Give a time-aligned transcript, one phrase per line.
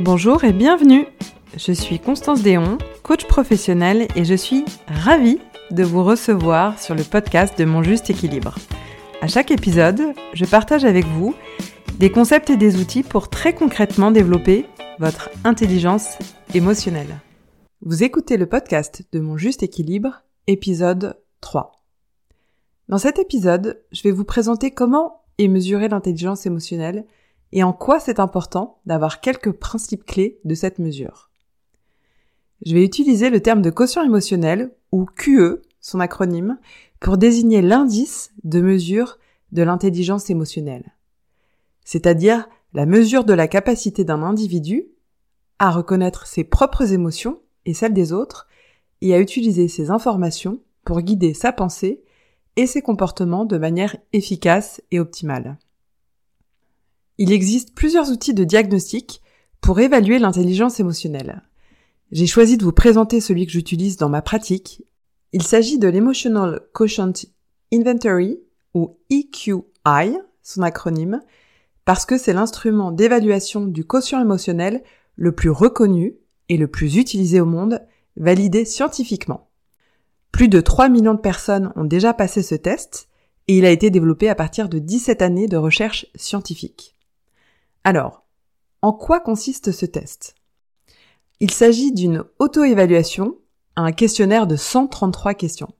[0.00, 1.06] Bonjour et bienvenue.
[1.56, 5.38] Je suis Constance Déon, coach professionnel et je suis ravie
[5.70, 8.56] de vous recevoir sur le podcast de Mon Juste Équilibre.
[9.22, 10.02] À chaque épisode,
[10.32, 11.36] je partage avec vous
[12.00, 14.66] des concepts et des outils pour très concrètement développer
[14.98, 16.18] votre intelligence
[16.54, 17.20] émotionnelle.
[17.80, 21.70] Vous écoutez le podcast de Mon Juste Équilibre, épisode 3.
[22.88, 27.06] Dans cet épisode, je vais vous présenter comment est mesurer l'intelligence émotionnelle
[27.54, 31.30] et en quoi c'est important d'avoir quelques principes clés de cette mesure?
[32.66, 36.58] Je vais utiliser le terme de quotient émotionnel, ou QE, son acronyme,
[37.00, 39.18] pour désigner l'indice de mesure
[39.52, 40.94] de l'intelligence émotionnelle.
[41.84, 44.88] C'est-à-dire la mesure de la capacité d'un individu
[45.60, 48.48] à reconnaître ses propres émotions et celles des autres,
[49.00, 52.02] et à utiliser ces informations pour guider sa pensée
[52.56, 55.58] et ses comportements de manière efficace et optimale.
[57.18, 59.22] Il existe plusieurs outils de diagnostic
[59.60, 61.42] pour évaluer l'intelligence émotionnelle.
[62.10, 64.82] J'ai choisi de vous présenter celui que j'utilise dans ma pratique.
[65.32, 67.12] Il s'agit de l'Emotional Quotient
[67.72, 68.38] Inventory,
[68.74, 71.20] ou EQI, son acronyme,
[71.84, 74.82] parce que c'est l'instrument d'évaluation du quotient émotionnel
[75.16, 76.16] le plus reconnu
[76.48, 77.80] et le plus utilisé au monde,
[78.16, 79.48] validé scientifiquement.
[80.32, 83.08] Plus de 3 millions de personnes ont déjà passé ce test
[83.46, 86.93] et il a été développé à partir de 17 années de recherche scientifique.
[87.84, 88.24] Alors,
[88.80, 90.34] en quoi consiste ce test?
[91.40, 93.36] Il s'agit d'une auto-évaluation,
[93.76, 95.72] un questionnaire de 133 questions.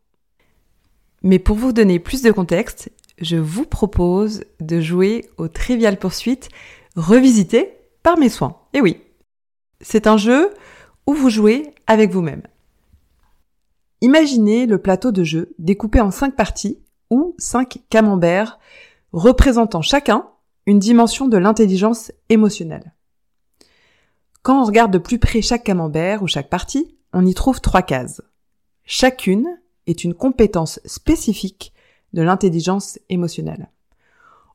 [1.22, 6.50] Mais pour vous donner plus de contexte, je vous propose de jouer au Trivial Poursuite
[6.94, 8.58] revisité par mes soins.
[8.74, 9.00] Et oui,
[9.80, 10.52] c'est un jeu
[11.06, 12.42] où vous jouez avec vous-même.
[14.02, 18.58] Imaginez le plateau de jeu découpé en cinq parties ou cinq camemberts
[19.12, 20.28] représentant chacun
[20.66, 22.94] une dimension de l'intelligence émotionnelle.
[24.42, 27.82] Quand on regarde de plus près chaque camembert ou chaque partie, on y trouve trois
[27.82, 28.22] cases.
[28.84, 29.46] Chacune
[29.86, 31.72] est une compétence spécifique
[32.12, 33.70] de l'intelligence émotionnelle.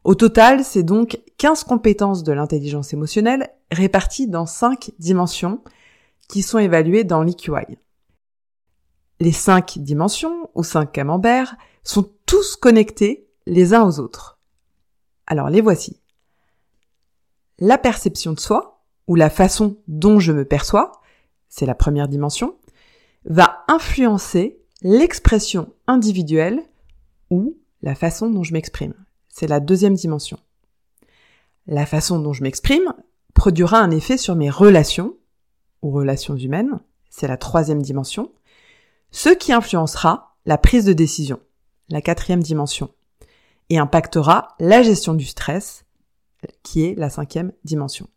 [0.04, 5.62] Au total, c'est donc 15 compétences de l'intelligence émotionnelle réparties dans 5 dimensions
[6.30, 7.78] qui sont évaluées dans l'EQI.
[9.20, 14.40] Les cinq dimensions, ou cinq camemberts, sont tous connectés les uns aux autres.
[15.28, 15.99] Alors les voici.
[17.60, 20.94] La perception de soi, ou la façon dont je me perçois,
[21.50, 22.56] c'est la première dimension,
[23.26, 26.64] va influencer l'expression individuelle
[27.30, 28.94] ou la façon dont je m'exprime.
[29.28, 30.40] C'est la deuxième dimension.
[31.68, 32.94] La façon dont je m'exprime
[33.34, 35.16] produira un effet sur mes relations
[35.82, 38.32] ou relations humaines, c'est la troisième dimension,
[39.12, 41.40] ce qui influencera la prise de décision,
[41.90, 42.92] la quatrième dimension,
[43.70, 45.86] et impactera la gestion du stress,
[46.64, 48.08] qui est la cinquième dimension.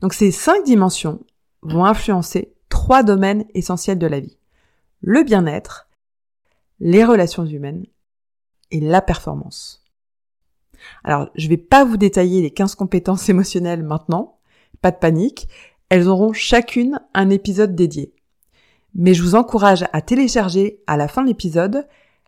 [0.00, 1.24] Donc ces cinq dimensions
[1.62, 4.38] vont influencer trois domaines essentiels de la vie.
[5.00, 5.88] Le bien-être,
[6.80, 7.86] les relations humaines
[8.70, 9.84] et la performance.
[11.04, 14.38] Alors, je ne vais pas vous détailler les 15 compétences émotionnelles maintenant,
[14.82, 15.48] pas de panique,
[15.88, 18.16] elles auront chacune un épisode dédié
[18.96, 21.86] mais je vous encourage à télécharger à la fin de l'épisode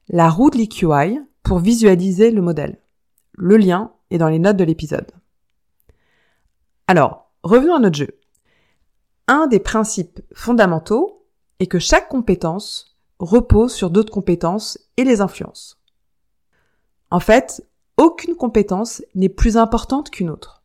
[0.08, 2.78] la roue de l'EQI pour visualiser le modèle.
[3.32, 5.10] Le lien est dans les notes de l'épisode.
[6.86, 8.18] Alors, revenons à notre jeu.
[9.26, 11.26] Un des principes fondamentaux
[11.58, 15.80] est que chaque compétence repose sur d'autres compétences et les influence.
[17.10, 17.66] En fait,
[17.96, 20.62] aucune compétence n'est plus importante qu'une autre.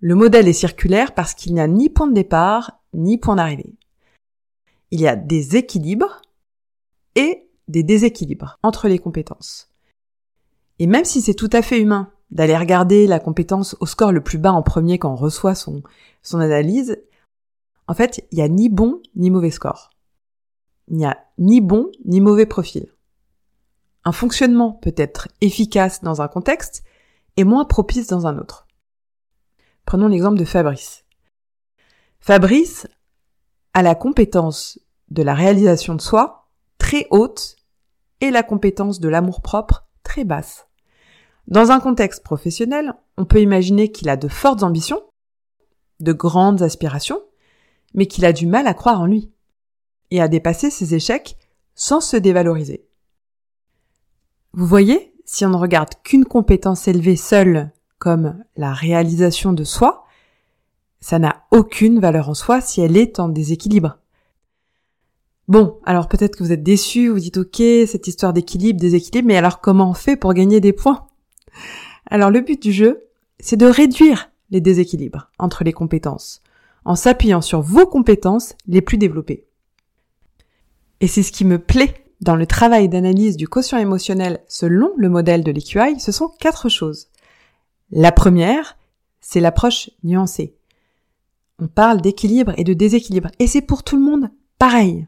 [0.00, 3.76] Le modèle est circulaire parce qu'il n'y a ni point de départ ni point d'arrivée
[4.94, 6.22] il y a des équilibres
[7.16, 9.73] et des déséquilibres entre les compétences.
[10.78, 14.22] Et même si c'est tout à fait humain d'aller regarder la compétence au score le
[14.22, 15.82] plus bas en premier quand on reçoit son,
[16.32, 17.00] analyse,
[17.86, 19.90] en fait, il n'y a ni bon ni mauvais score.
[20.88, 22.92] Il n'y a ni bon ni mauvais profil.
[24.04, 26.82] Un fonctionnement peut être efficace dans un contexte
[27.36, 28.66] et moins propice dans un autre.
[29.86, 31.04] Prenons l'exemple de Fabrice.
[32.20, 32.86] Fabrice
[33.74, 34.78] a la compétence
[35.10, 36.48] de la réalisation de soi
[36.78, 37.56] très haute
[38.20, 39.83] et la compétence de l'amour propre
[40.22, 40.68] basse.
[41.48, 45.02] Dans un contexte professionnel, on peut imaginer qu'il a de fortes ambitions,
[45.98, 47.20] de grandes aspirations,
[47.94, 49.32] mais qu'il a du mal à croire en lui
[50.12, 51.36] et à dépasser ses échecs
[51.74, 52.86] sans se dévaloriser.
[54.52, 60.04] Vous voyez, si on ne regarde qu'une compétence élevée seule comme la réalisation de soi,
[61.00, 63.98] ça n'a aucune valeur en soi si elle est en déséquilibre.
[65.46, 67.56] Bon, alors peut-être que vous êtes déçu, vous dites ok,
[67.86, 71.06] cette histoire d'équilibre, déséquilibre, mais alors comment on fait pour gagner des points?
[72.06, 73.04] Alors le but du jeu,
[73.40, 76.42] c'est de réduire les déséquilibres entre les compétences,
[76.84, 79.46] en s'appuyant sur vos compétences les plus développées.
[81.00, 85.10] Et c'est ce qui me plaît dans le travail d'analyse du quotient émotionnel selon le
[85.10, 87.08] modèle de l'EQI, ce sont quatre choses.
[87.90, 88.78] La première,
[89.20, 90.56] c'est l'approche nuancée.
[91.58, 95.06] On parle d'équilibre et de déséquilibre, et c'est pour tout le monde pareil.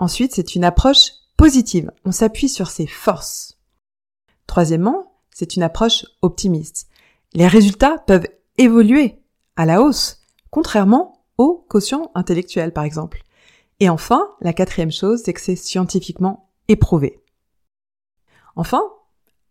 [0.00, 1.92] Ensuite, c'est une approche positive.
[2.06, 3.58] On s'appuie sur ses forces.
[4.46, 6.88] Troisièmement, c'est une approche optimiste.
[7.34, 8.26] Les résultats peuvent
[8.56, 9.20] évoluer
[9.56, 13.24] à la hausse, contrairement au quotient intellectuel, par exemple.
[13.78, 17.22] Et enfin, la quatrième chose, c'est que c'est scientifiquement éprouvé.
[18.56, 18.82] Enfin,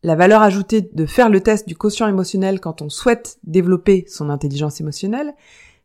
[0.01, 4.31] la valeur ajoutée de faire le test du quotient émotionnel quand on souhaite développer son
[4.31, 5.35] intelligence émotionnelle,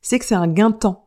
[0.00, 1.04] c'est que c'est un gain de temps.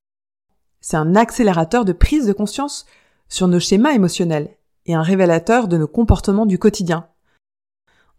[0.80, 2.86] C'est un accélérateur de prise de conscience
[3.29, 7.09] sur nos schémas émotionnels et un révélateur de nos comportements du quotidien,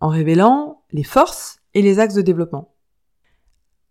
[0.01, 2.75] en révélant les forces et les axes de développement.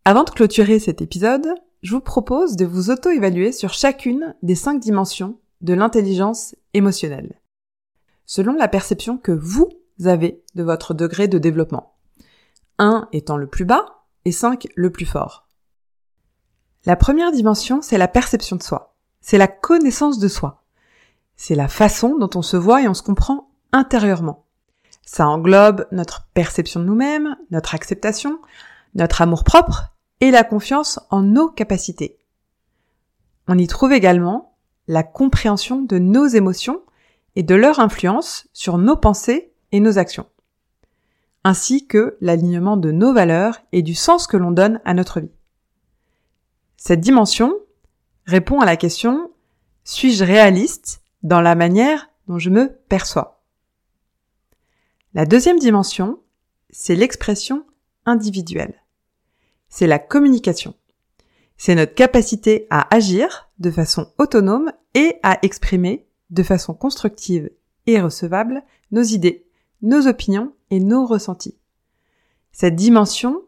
[0.06, 1.48] Avant de clôturer cet épisode,
[1.82, 7.42] je vous propose de vous auto-évaluer sur chacune des cinq dimensions de l'intelligence émotionnelle,
[8.26, 9.70] selon la perception que vous
[10.06, 11.96] avez de votre degré de développement.
[12.80, 15.48] 1 étant le plus bas et 5 le plus fort.
[16.86, 18.96] La première dimension, c'est la perception de soi.
[19.20, 20.64] C'est la connaissance de soi.
[21.38, 24.46] C'est la façon dont on se voit et on se comprend intérieurement.
[25.06, 28.40] Ça englobe notre perception de nous-mêmes, notre acceptation,
[28.96, 32.18] notre amour propre et la confiance en nos capacités.
[33.48, 34.58] On y trouve également
[34.88, 36.82] la compréhension de nos émotions
[37.36, 40.26] et de leur influence sur nos pensées et nos actions,
[41.44, 45.32] ainsi que l'alignement de nos valeurs et du sens que l'on donne à notre vie.
[46.78, 47.54] Cette dimension
[48.26, 49.32] répond à la question
[49.84, 53.44] suis-je réaliste dans la manière dont je me perçois
[55.14, 56.20] La deuxième dimension,
[56.70, 57.66] c'est l'expression
[58.06, 58.82] individuelle
[59.70, 60.74] c'est la communication.
[61.58, 67.50] C'est notre capacité à agir de façon autonome et à exprimer de façon constructive
[67.86, 69.46] et recevable nos idées,
[69.82, 71.58] nos opinions et nos ressentis.
[72.52, 73.42] Cette dimension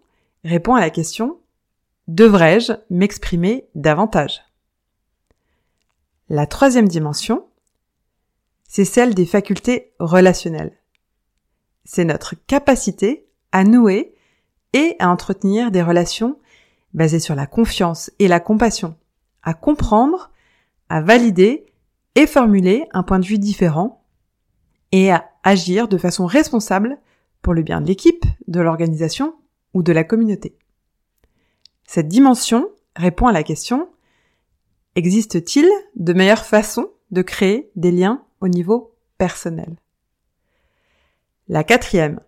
[0.43, 1.39] répond à la question
[2.07, 4.41] devrais-je m'exprimer davantage?
[6.29, 7.45] La troisième dimension,
[8.69, 10.77] c'est celle des facultés relationnelles.
[11.83, 14.13] C'est notre capacité à nouer
[14.74, 16.38] et à entretenir des relations
[16.94, 18.95] basées sur la confiance et la compassion,
[19.42, 20.31] à comprendre,
[20.88, 21.66] à valider
[22.13, 24.06] et formuler un point de vue différent
[24.92, 27.00] et à agir de façon responsable
[27.42, 29.33] pour le bien de l'équipe, de l'organisation
[29.74, 30.56] ou de la communauté.
[31.86, 33.89] Cette dimension répond à la question
[34.95, 39.75] existe-t-il de meilleures façons de créer des liens au niveau personnel
[41.47, 42.19] La quatrième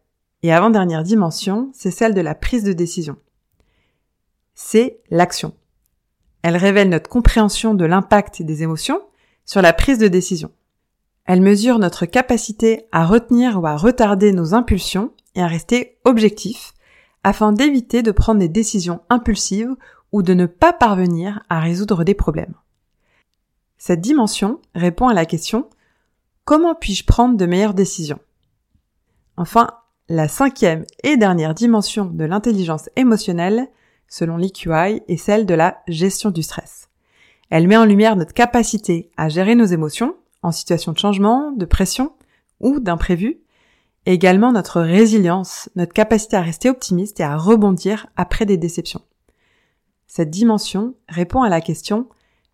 [0.43, 3.17] et avant-dernière dimension, c'est celle de la prise de décision.
[4.53, 5.53] C'est l'action.
[6.41, 9.01] Elle révèle notre compréhension de l'impact des émotions
[9.45, 10.51] sur la prise de décision.
[11.25, 16.73] Elle mesure notre capacité à retenir ou à retarder nos impulsions et à rester objectif
[17.23, 19.75] afin d'éviter de prendre des décisions impulsives
[20.11, 22.55] ou de ne pas parvenir à résoudre des problèmes.
[23.77, 25.69] Cette dimension répond à la question
[26.51, 28.19] comment puis-je prendre de meilleures décisions?
[29.37, 29.69] Enfin,
[30.09, 33.69] la cinquième et dernière dimension de l'intelligence émotionnelle,
[34.09, 36.89] selon l'EQI, est celle de la gestion du stress.
[37.51, 41.63] Elle met en lumière notre capacité à gérer nos émotions en situation de changement, de
[41.63, 42.11] pression
[42.59, 43.39] ou d'imprévu,
[44.05, 49.03] et également notre résilience, notre capacité à rester optimiste et à rebondir après des déceptions.
[50.05, 52.09] Cette dimension répond à la question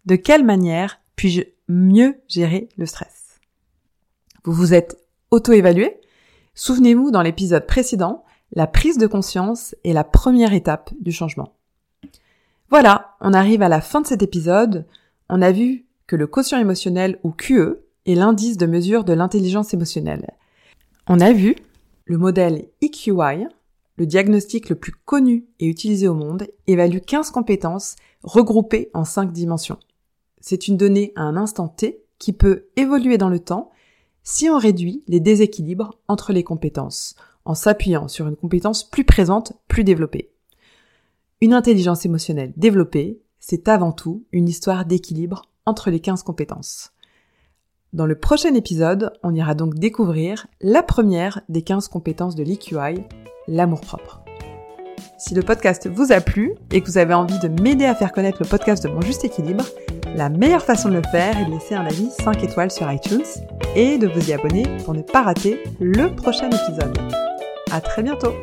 [0.06, 3.27] de quelle manière puis-je mieux gérer le stress?
[4.48, 4.98] Vous vous êtes
[5.30, 6.00] auto-évalué
[6.56, 8.24] Souvenez-vous, dans l'épisode précédent,
[8.54, 11.51] la prise de conscience est la première étape du changement.
[12.70, 14.86] Voilà, on arrive à la fin de cet épisode.
[15.27, 19.74] On a vu que le quotient émotionnel ou QE est l'indice de mesure de l'intelligence
[19.74, 20.32] émotionnelle.
[21.08, 21.58] On a vu
[22.06, 23.48] le modèle EQI,
[23.98, 29.34] le diagnostic le plus connu et utilisé au monde, évalue 15 compétences regroupées en 5
[29.34, 29.80] dimensions.
[30.39, 33.72] C'est une donnée à un instant T qui peut évoluer dans le temps
[34.30, 37.16] si on réduit les déséquilibres entre les compétences,
[37.46, 40.32] en s'appuyant sur une compétence plus présente, plus développée.
[41.40, 46.92] Une intelligence émotionnelle développée, c'est avant tout une histoire d'équilibre entre les 15 compétences.
[47.94, 53.06] Dans le prochain épisode, on ira donc découvrir la première des 15 compétences de l'EQI,
[53.48, 54.26] l'amour-propre.
[55.18, 58.12] Si le podcast vous a plu et que vous avez envie de m'aider à faire
[58.12, 59.64] connaître le podcast de Mon Juste Équilibre,
[60.18, 63.24] la meilleure façon de le faire est de laisser un avis 5 étoiles sur iTunes
[63.76, 66.98] et de vous y abonner pour ne pas rater le prochain épisode.
[67.72, 68.34] À très bientôt!